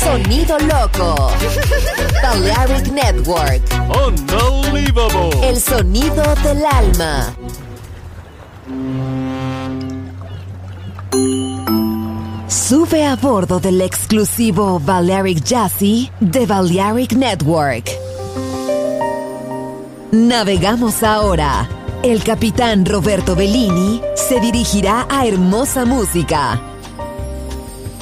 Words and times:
Sonido 0.00 0.56
loco. 0.60 1.32
Balearic 2.22 2.92
Network. 2.92 3.60
Unbelievable. 4.06 5.48
El 5.48 5.60
sonido 5.60 6.22
del 6.44 6.64
alma. 6.64 7.34
Sube 12.46 13.04
a 13.04 13.16
bordo 13.16 13.58
del 13.58 13.80
exclusivo 13.80 14.78
Balearic 14.78 15.42
Jazzy 15.42 16.08
de 16.20 16.46
Balearic 16.46 17.14
Network. 17.14 17.90
Navegamos 20.12 21.02
ahora. 21.02 21.68
El 22.04 22.22
capitán 22.22 22.86
Roberto 22.86 23.34
Bellini 23.34 24.00
se 24.14 24.38
dirigirá 24.38 25.08
a 25.10 25.26
hermosa 25.26 25.84
música. 25.84 26.71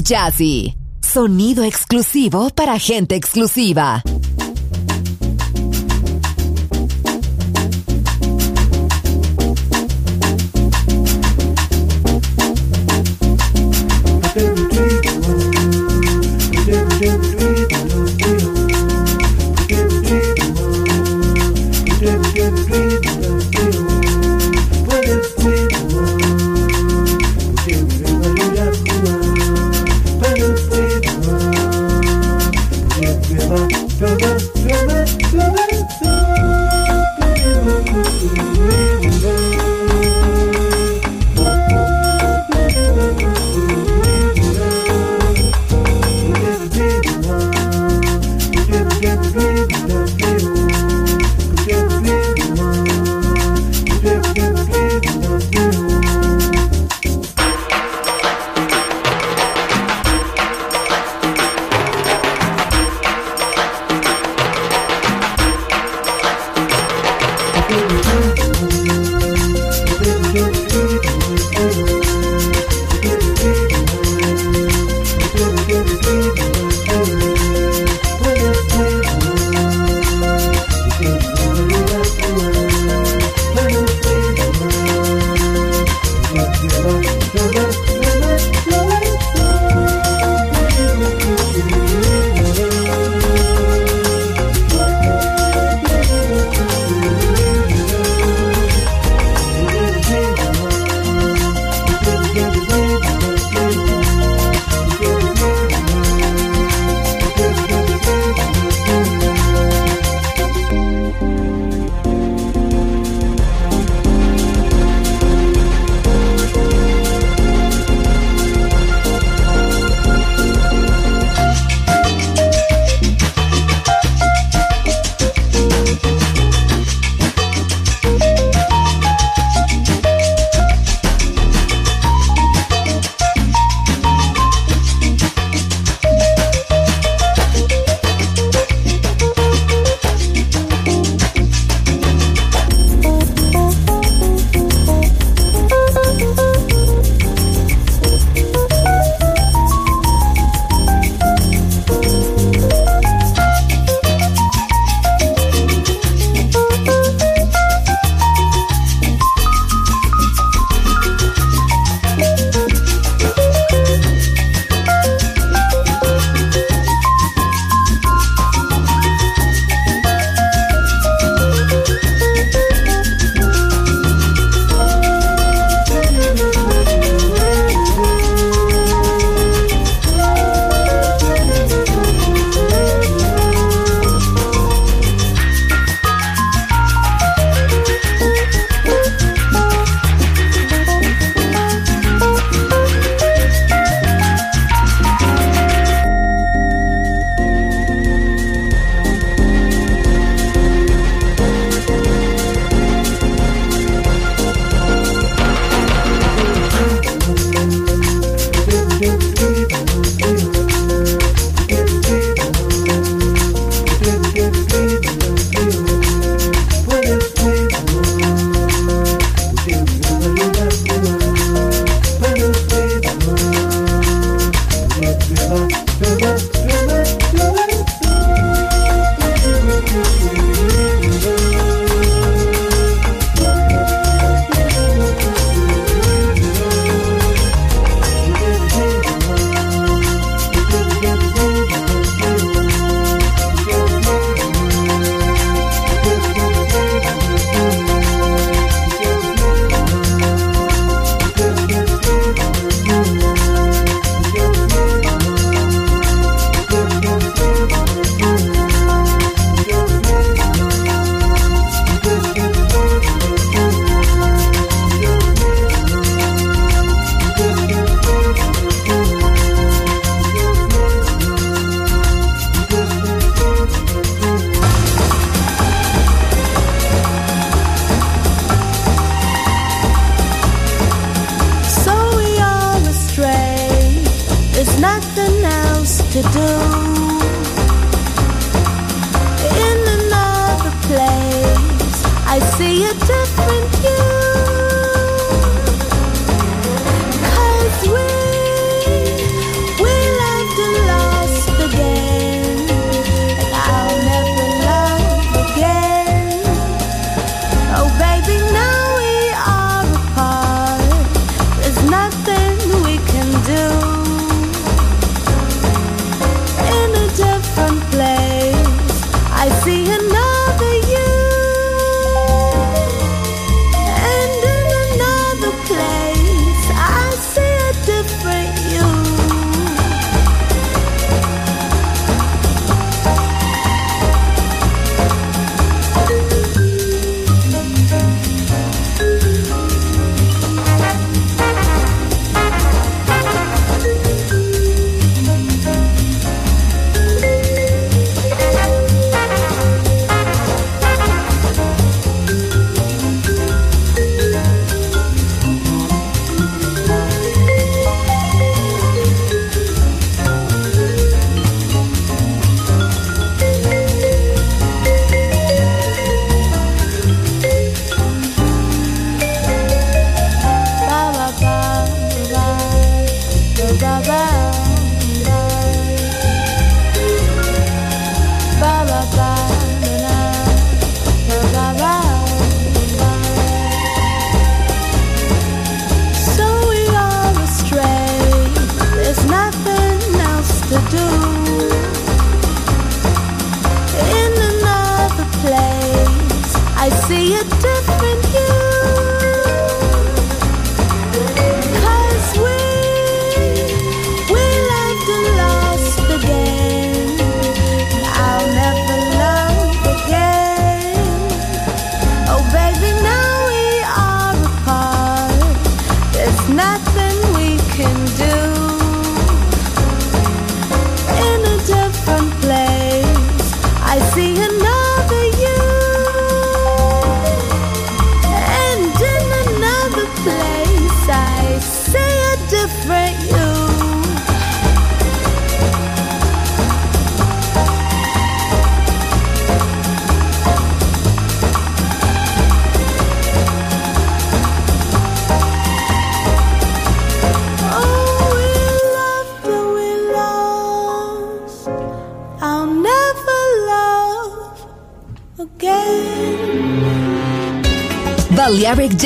Jazzy. 0.00 0.72
Sonido 1.02 1.64
exclusivo 1.64 2.48
para 2.54 2.78
gente 2.78 3.16
exclusiva. 3.16 4.00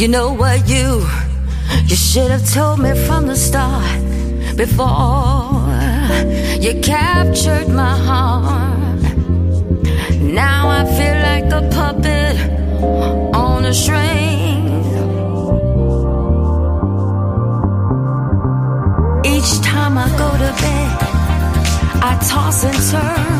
You 0.00 0.08
know 0.08 0.32
what 0.32 0.66
you 0.66 1.06
you 1.84 1.94
should 1.94 2.30
have 2.30 2.50
told 2.54 2.78
me 2.78 2.94
from 3.06 3.26
the 3.26 3.36
start 3.36 4.00
before 4.56 5.60
you 6.58 6.80
captured 6.80 7.68
my 7.68 7.98
heart. 8.08 9.02
Now 10.22 10.70
I 10.70 10.86
feel 10.96 11.16
like 11.28 11.52
a 11.52 11.68
puppet 11.68 12.34
on 13.36 13.66
a 13.66 13.74
string. 13.74 14.68
Each 19.26 19.60
time 19.60 19.98
I 19.98 20.08
go 20.16 20.30
to 20.44 20.50
bed, 20.62 20.92
I 22.02 22.18
toss 22.26 22.64
and 22.64 22.80
turn 22.90 23.39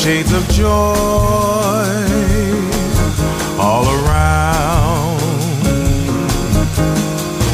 Shades 0.00 0.32
of 0.32 0.48
joy 0.48 0.64
all 3.58 3.84
around. 3.98 5.20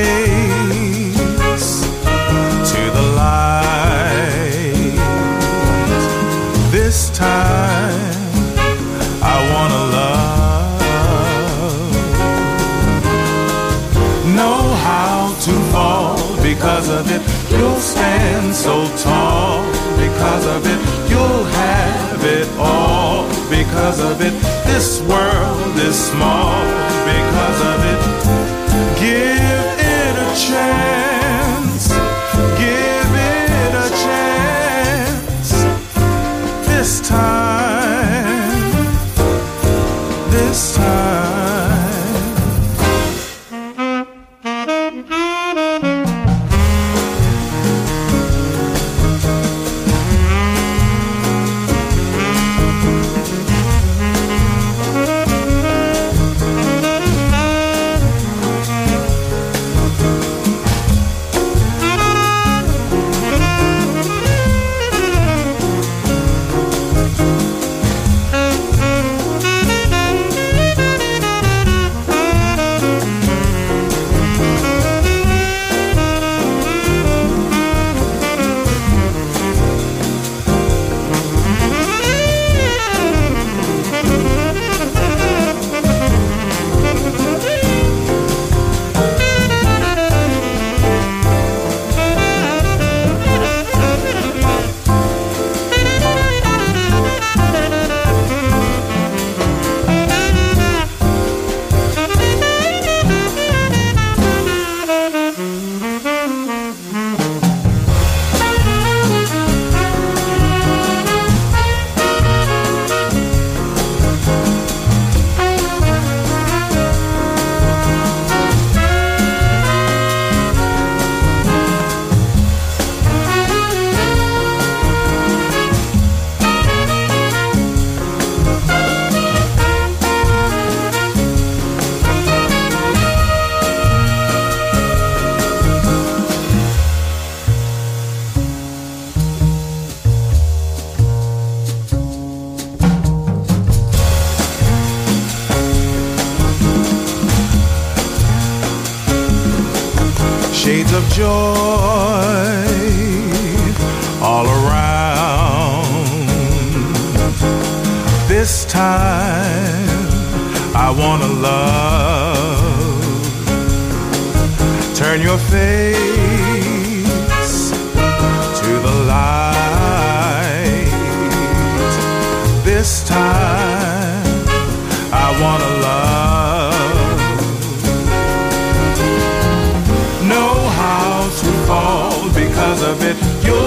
to 2.70 2.80
the 2.96 3.06
light. 3.22 4.94
This 6.70 7.10
time 7.10 8.12
I 9.20 9.36
wanna 9.52 9.82
love. 9.96 10.15
To 15.46 15.52
fall 15.70 16.16
because 16.42 16.88
of 16.88 17.08
it. 17.08 17.22
You'll 17.52 17.78
stand 17.78 18.52
so 18.52 18.84
tall 18.96 19.62
because 19.96 20.44
of 20.44 20.66
it. 20.66 20.80
You'll 21.08 21.44
have 21.44 22.24
it 22.24 22.48
all 22.58 23.28
because 23.48 24.00
of 24.00 24.20
it. 24.22 24.34
This 24.66 25.00
world 25.02 25.76
is 25.76 25.96
small 25.96 26.50
because 27.12 27.60
of 27.72 27.78
it. 27.92 28.00
Give 28.98 29.66
it 29.78 30.14
a 30.18 30.48
chance. 30.48 31.05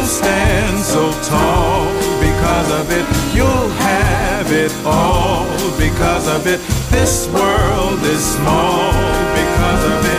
Stand 0.09 0.79
so 0.79 1.11
tall 1.29 1.85
because 2.19 2.71
of 2.71 2.91
it. 2.91 3.05
You'll 3.35 3.69
have 3.69 4.51
it 4.51 4.73
all 4.83 5.45
because 5.77 6.27
of 6.27 6.47
it. 6.47 6.59
This 6.89 7.27
world 7.27 8.01
is 8.03 8.23
small 8.35 8.91
because 9.37 9.83
of 9.85 10.05
it. 10.13 10.18